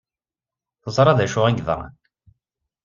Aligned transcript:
Teẓra 0.83 1.13
d 1.17 1.19
acu 1.25 1.39
ay 1.45 1.55
yeḍran. 1.57 1.93